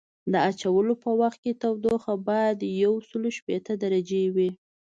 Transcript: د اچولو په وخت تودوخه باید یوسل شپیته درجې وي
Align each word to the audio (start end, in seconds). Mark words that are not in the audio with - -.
د 0.31 0.33
اچولو 0.49 0.93
په 1.03 1.09
وخت 1.21 1.41
تودوخه 1.61 2.13
باید 2.27 2.57
یوسل 2.83 3.23
شپیته 3.37 3.73
درجې 3.83 4.23
وي 4.35 4.51